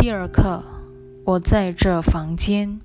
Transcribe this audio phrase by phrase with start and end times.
[0.00, 0.62] 第二课，
[1.24, 2.80] 我在这房间、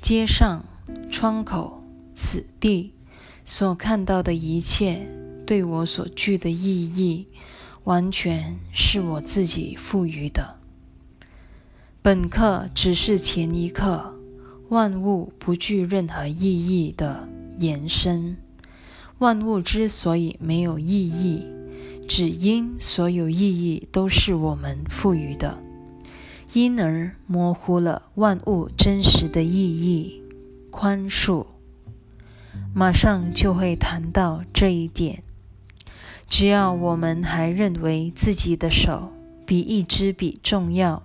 [0.00, 0.64] 街上、
[1.08, 2.94] 窗口、此地
[3.44, 5.08] 所看到的一切，
[5.46, 7.28] 对我所具的意义，
[7.84, 10.56] 完全是我自己赋予的。
[12.02, 14.18] 本课只是前一课
[14.68, 17.28] 万物不具任何意义的
[17.58, 18.36] 延伸。
[19.18, 21.46] 万物之所以没有意义，
[22.08, 25.56] 只因所有意义都是我们赋予的，
[26.52, 30.22] 因而模糊了万物真实的意义。
[30.70, 31.46] 宽恕，
[32.74, 35.22] 马上就会谈到这一点。
[36.28, 39.12] 只要我们还认为自己的手
[39.46, 41.02] 比一支笔重要，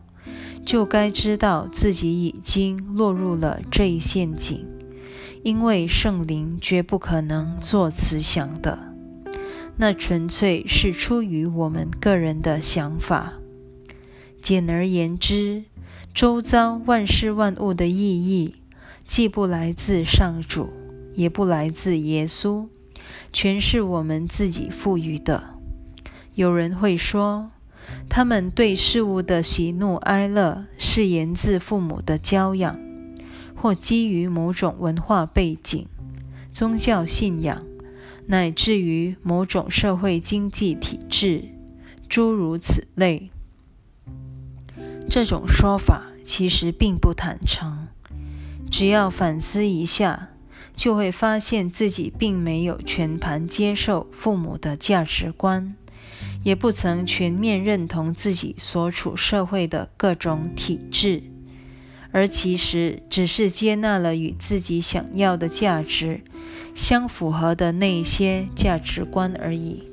[0.66, 4.66] 就该知道自己已经落入了这一陷阱。
[5.44, 8.94] 因为圣灵绝不可能做慈祥的，
[9.76, 13.34] 那纯粹是出于我们个人的想法。
[14.44, 15.64] 简而言之，
[16.14, 18.56] 周遭万事万物的意义，
[19.08, 20.70] 既不来自上主，
[21.14, 22.68] 也不来自耶稣，
[23.32, 25.56] 全是我们自己赋予的。
[26.36, 27.52] 有人会说，
[28.10, 32.78] 他们对事物的喜怒哀乐是源自父母的教养。
[33.56, 35.88] 或基于某种文化背景、
[36.52, 37.64] 宗教信仰，
[38.26, 41.46] 乃至于某种社会经济体制，
[42.10, 43.30] 诸如此类。
[45.10, 47.88] 这种说法其实并不坦诚。
[48.72, 50.30] 只要反思一下，
[50.76, 55.76] 就会发现自己并没有全盘接受父母的价值观，
[56.44, 61.24] 也不曾全面认同自己所处社会的各种体制。
[62.12, 66.24] 而其实只是接纳了与自己想要的价值
[66.76, 69.93] 相符合的那些价值观而已。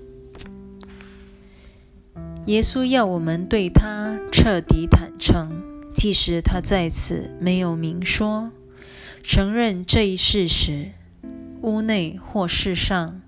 [2.47, 5.63] 耶稣要我们对他彻底坦诚，
[5.95, 8.51] 即使他在此没有明说，
[9.23, 10.93] 承认这一事实：
[11.61, 13.21] 屋内或世上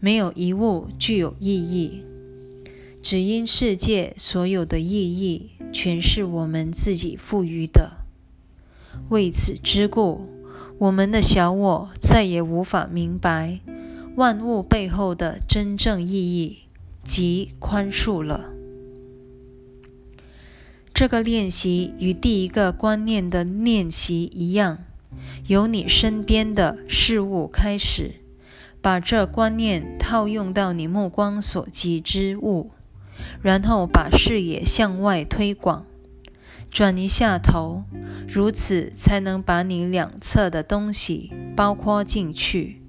[0.00, 2.04] 没有一物具有意义，
[3.00, 8.04] 只因世界所有的意义全是我们自己赋予的。
[9.10, 10.26] 为此之故，
[10.78, 13.60] 我们的小我再也无法明白
[14.16, 16.58] 万物背后的真正意义，
[17.04, 18.55] 及宽恕了。
[20.96, 24.78] 这个练习与第一个观念的练习一样，
[25.46, 28.14] 由你身边的事物开始，
[28.80, 32.70] 把这观念套用到你目光所及之物，
[33.42, 35.84] 然后把视野向外推广。
[36.70, 37.84] 转一下头，
[38.26, 42.80] 如此才能把你两侧的东西包括进去。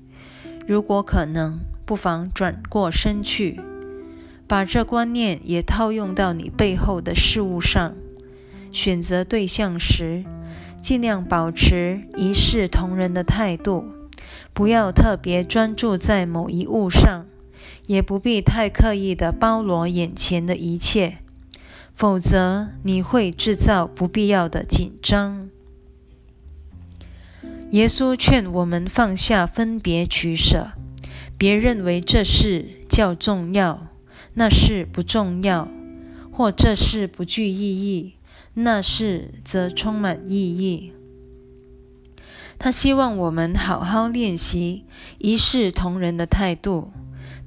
[0.65, 3.59] 如果可能，不妨转过身去，
[4.47, 7.95] 把这观念也套用到你背后的事物上。
[8.71, 10.23] 选择对象时，
[10.81, 13.85] 尽量保持一视同仁的态度，
[14.53, 17.25] 不要特别专注在某一物上，
[17.87, 21.17] 也不必太刻意地包罗眼前的一切。
[21.95, 25.49] 否则，你会制造不必要的紧张。
[27.71, 30.73] 耶稣劝我们放下分别取舍，
[31.37, 33.87] 别认为这事较重要，
[34.39, 35.67] 那事不重要；
[36.31, 38.13] 或这事不具意义，
[38.53, 40.93] 那事则充满意义。
[42.59, 44.83] 他希望我们好好练习
[45.17, 46.91] 一视同仁的态度。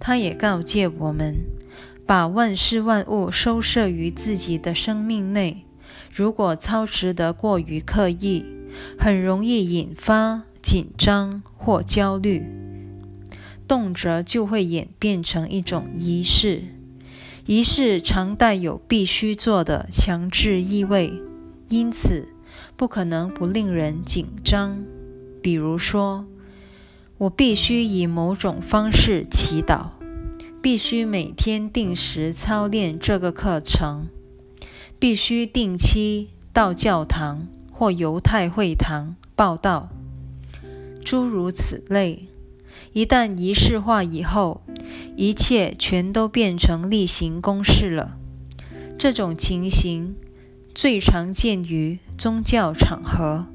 [0.00, 1.36] 他也告诫我们。
[2.04, 5.64] 把万事万物收摄于自己的生命内，
[6.12, 8.44] 如果操持得过于刻意，
[8.98, 12.44] 很容易引发紧张或焦虑，
[13.68, 16.79] 动辄就会演变成一种仪式。
[17.46, 21.12] 仪式常带有必须做的强制意味，
[21.68, 22.28] 因此
[22.76, 24.82] 不可能不令人紧张。
[25.42, 26.26] 比如说，
[27.18, 29.90] 我必须以某种方式祈祷。
[30.62, 34.08] 必须每天定时操练这个课程，
[34.98, 39.88] 必须定期到教堂或犹太会堂报道，
[41.02, 42.26] 诸如此类。
[42.92, 44.62] 一旦仪式化以后，
[45.16, 48.16] 一切全都变成例行公事了。
[48.98, 50.14] 这种情形
[50.74, 53.46] 最常见于宗教场合，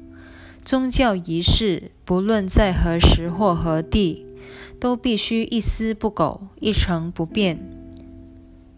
[0.64, 4.24] 宗教仪式不论在何时或何地。
[4.78, 7.58] 都必须一丝不苟、一成不变，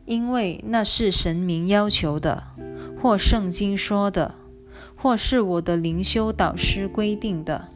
[0.07, 2.45] 因为那是神明要求的，
[3.03, 4.37] 或圣经说的，
[4.95, 7.69] 或是我的灵修导师规定的。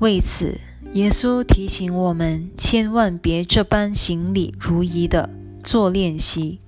[0.00, 0.60] 为此，
[0.92, 5.28] 耶稣提醒我们，千万别这般行礼如仪的
[5.62, 6.60] 做练习，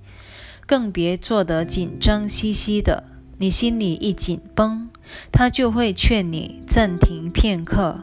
[0.67, 3.05] 更别做得紧张兮兮的。
[3.37, 4.89] 你心里一紧绷，
[5.31, 8.01] 他就会劝你暂停片刻，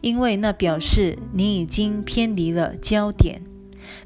[0.00, 3.42] 因为那表示你已经偏离了焦点。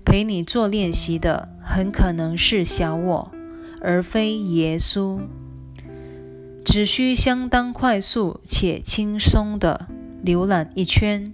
[0.04, 3.32] 陪你做练习的很可能是小我，
[3.82, 5.20] 而非耶稣。
[6.64, 9.88] 只需相当快速且轻松地
[10.24, 11.32] 浏览一圈，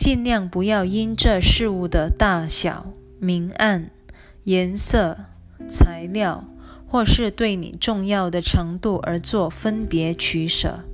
[0.00, 3.90] 尽量不要因这事物的大小、明暗、
[4.44, 5.26] 颜色、
[5.68, 6.46] 材料，
[6.88, 10.84] 或是对你重要的程度而做分别取舍。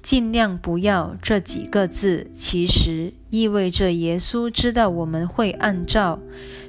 [0.00, 6.20] 尽量不要这几个字，其实意味着耶稣知道我们会按照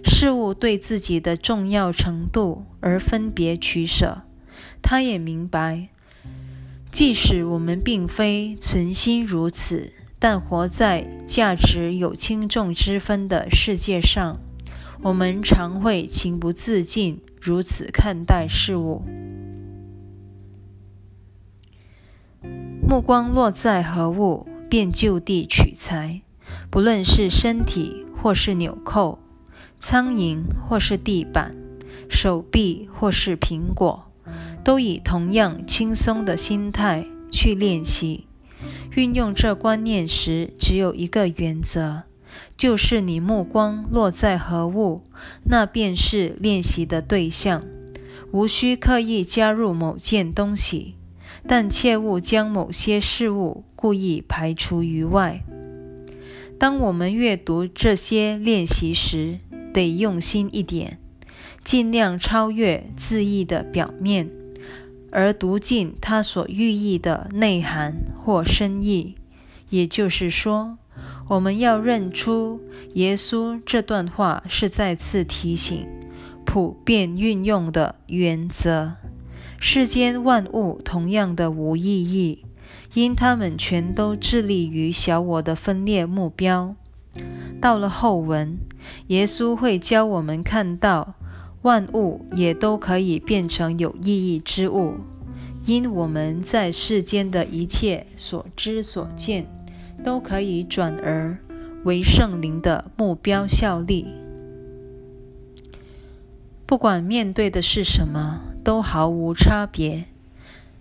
[0.04, 4.24] 事物对自己的重要程度而分别取舍。
[4.82, 5.90] 他也明白，
[6.92, 14.40] 即使我们并非存心如此，但活在价值有轻重之分的世界上，
[15.02, 19.04] 我们常会情不自禁如此看待事物。
[22.88, 26.22] 目光落在何物，便就地取材。
[26.70, 29.20] 不论是身体，或是纽扣；
[29.82, 31.52] 苍蝇，或是地板；
[32.10, 34.06] 手臂，或是苹果。
[34.64, 38.28] 都以同样轻松的心态去练习。
[38.96, 42.04] 运用这观念时，只有一个原则，
[42.56, 45.02] 就是你目光落在何物，
[45.46, 47.64] 那便是练习的对象。
[48.32, 50.96] 无需刻意加入某件东西，
[51.48, 55.44] 但切勿将某些事物故意排除于外。
[56.60, 59.40] 当我们阅读这些练习时，
[59.74, 60.98] 得用心一点，
[61.64, 64.30] 尽量超越字义的表面。
[65.16, 69.14] 而读尽它所寓意的内涵或深意，
[69.70, 70.80] 也就是说，
[71.28, 72.60] 我们要认出
[72.96, 75.88] 耶稣这段话是再次提醒
[76.44, 78.94] 普遍运用的原则：
[79.60, 82.44] 世间万物同样的无意义，
[82.96, 86.76] 因他们全都致力于小我的分裂目标。
[87.62, 88.58] 到了后文，
[89.08, 91.14] 耶稣会教我们看到。
[91.64, 94.96] 万物也都可以变成有意义之物，
[95.66, 99.48] 因我们在世间的一切所知所见，
[100.04, 101.38] 都可以转而
[101.86, 104.08] 为圣灵的目标效力。
[106.66, 110.06] 不管面对的是什么，都毫无差别。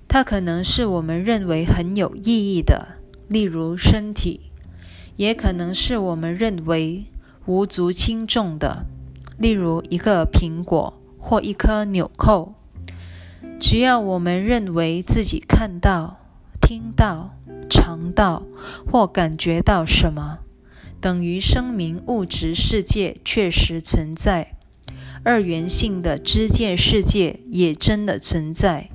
[0.08, 4.50] 它可能是我们认为很有意义的，例如身体；
[5.17, 7.05] 也可能是我们认为
[7.46, 8.87] 无足轻重的。
[9.42, 12.54] 例如一个苹果或一颗纽扣，
[13.58, 16.20] 只要我们认为自己看到、
[16.60, 17.34] 听到、
[17.68, 18.44] 尝到
[18.86, 20.38] 或感觉到什么，
[21.00, 24.56] 等于声明物质世界确实存在，
[25.24, 28.90] 二元性的知见世界也真的存在，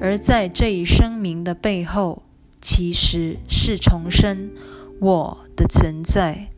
[0.00, 2.22] 而在这一声明的背后，
[2.60, 4.52] 其实是重申
[5.00, 6.51] 我的存在。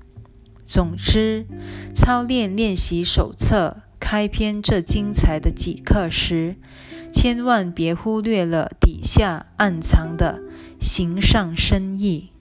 [0.66, 1.46] 总之，
[1.94, 6.56] 操练练习手册开篇这精彩的几课时，
[7.12, 10.42] 千万别忽略了底下暗藏的
[10.80, 12.33] 形上深意。